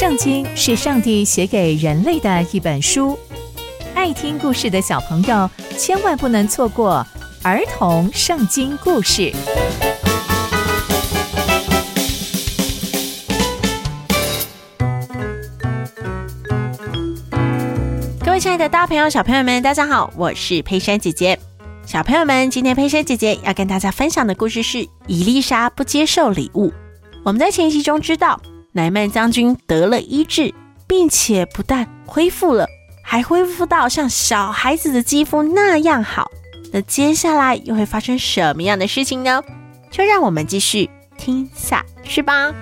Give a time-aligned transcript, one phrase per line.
[0.00, 3.18] 圣经是上帝写给人类的一本书，
[3.94, 7.06] 爱听故事的小朋友千万不能错过
[7.42, 9.30] 儿童圣经故事。
[18.24, 21.38] 各位亲爱的大朋友、小朋友们，大家好，我是佩珊姐姐。
[21.84, 26.72] 小朋友们，今天佩珊姐姐要跟大家分享的故事是伊丽莎不接受礼物。
[27.22, 28.40] 我们在前一集中知道。
[28.72, 30.54] 乃曼将军得了医治，
[30.86, 32.66] 并且不但恢复了，
[33.02, 36.30] 还恢复到像小孩子的肌肤那样好。
[36.72, 39.42] 那接下来又会发生什么样的事情呢？
[39.90, 40.88] 就让我们继续
[41.18, 42.54] 听下去吧。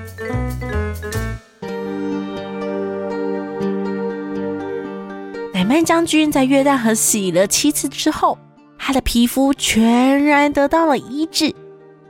[5.52, 8.38] 乃曼将军在约旦河洗了七次之后，
[8.78, 11.54] 他的皮肤全然得到了医治，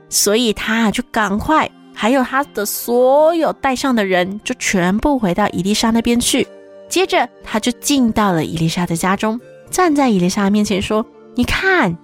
[0.07, 1.69] 所以他就赶快。
[2.01, 6.47] 还有他的所有带上的人，就全部回到伊丽莎那边去。
[6.87, 9.37] 接着，他就进到了伊丽莎的家中，
[9.69, 11.97] 站在伊丽莎面前说：“你看，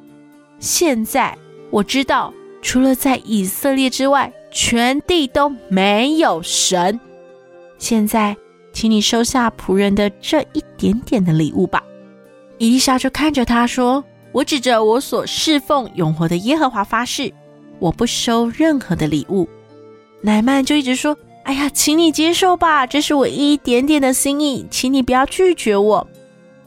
[0.60, 1.38] 现在
[1.70, 7.00] 我知道，除了在以色列之外，全地都没有神。
[7.78, 8.36] 现在，
[8.74, 11.82] 请你收下仆人的这一点点的礼物吧。”
[12.60, 17.34] 伊丽莎就看着他说：“我指着我所侍奉永活的耶和华发誓，
[17.80, 19.48] 我不收任何的礼物。”
[20.26, 26.08] 乃縵就一直说：“哎呀，请你接受吧，这是我一点点的心意，请你不要拒绝我。”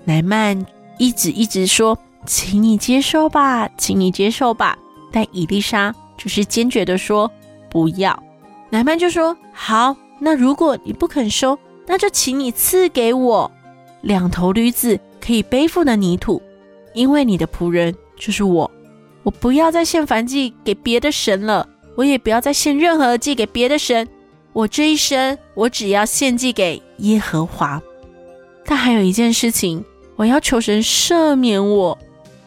[0.06, 0.64] 乃縵
[0.96, 4.78] 一直一直说：“请你接受吧，请你接受吧。”
[5.10, 7.28] 但伊丽莎就是坚决的说
[7.68, 8.22] ：“不要。”
[8.70, 13.50] 乃縵就说：“好，那如果你不肯收，那就请你赐给我
[14.02, 16.40] 两头驴子可以背负的泥土，
[16.94, 18.70] 因为你的仆人就是我，
[19.24, 21.68] 我不要再献燔祭给别的神了。”
[21.98, 24.06] 我也不要再献任何祭给别的神，
[24.52, 27.82] 我这一生我只要献祭给耶和华。
[28.64, 31.98] 但还有一件事情，我要求神赦免我，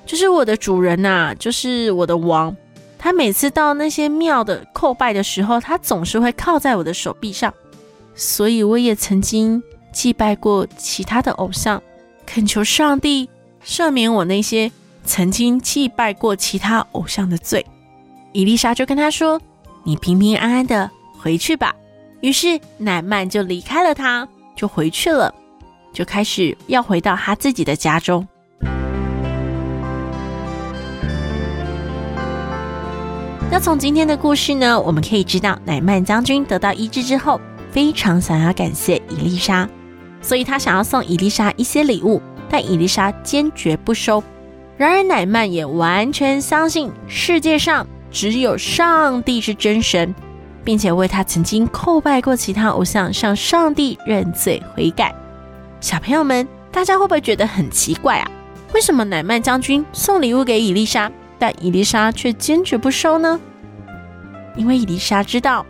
[0.05, 2.55] 就是我的主人呐、啊，就是我的王。
[2.97, 7.53] 他每次到那些庙的叩拜的时候，他总是会靠在我的手臂上，
[8.15, 11.83] 所以我也曾经祭拜过其他的偶像，
[12.25, 13.29] 恳求上帝
[13.65, 14.71] 赦免我那些
[15.03, 17.65] 曾经祭拜过其他偶像的罪。
[18.33, 19.39] 伊丽莎就跟他说
[19.83, 21.75] ：“你平平安安的回去吧。”
[22.21, 25.33] 于是乃曼就离开了他，就回去了，
[25.91, 28.27] 就开始要回到他自己的家中。
[33.49, 39.67] 那从今天的故事呢，我们可以知道，乃曼将军得到医治之后，非常想要感谢伊丽莎，
[40.21, 44.23] 所以他想要送伊丽莎一些礼物，但伊丽莎坚决不收。
[44.77, 47.85] 然而乃曼也完全相信世界上。
[48.11, 50.13] 只有上帝是真神，
[50.63, 55.15] 并且为他曾经叩拜过其他偶像，向上帝认罪悔改。
[55.79, 58.29] 小朋友们，大家会不会觉得很奇怪啊？
[58.73, 63.39] 为什么乃曼将军送礼物给伊丽莎，但伊丽莎却坚决不收呢？
[64.55, 65.65] 因为伊丽莎知道，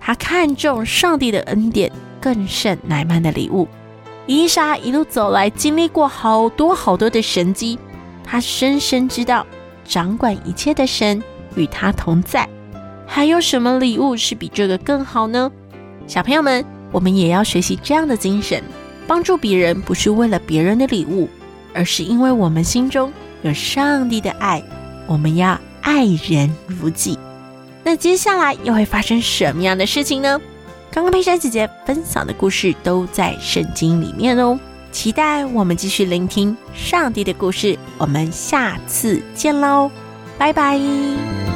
[0.00, 3.68] 她看重上帝的恩典更胜乃曼的礼物。
[4.26, 7.78] 伊丽莎一路走来，经历过好多好多的神迹，
[8.24, 9.46] 她深深知道
[9.84, 11.22] 掌管一切的神。
[11.54, 12.48] 与他同在，
[13.06, 15.50] 还有什么礼物是比这个更好呢？
[16.06, 18.62] 小朋友们，我们也要学习这样的精神，
[19.06, 21.28] 帮助别人不是为了别人的礼物，
[21.74, 24.62] 而是因为我们心中有上帝的爱。
[25.06, 27.18] 我们要爱人如己。
[27.84, 30.40] 那接下来又会发生什么样的事情呢？
[30.90, 34.58] 刚刚佩珊姐姐分享的故事都在圣经里面哦，
[34.92, 37.78] 期待我们继续聆听上帝的故事。
[37.98, 39.90] 我们下次见喽！
[40.42, 41.51] 拜拜。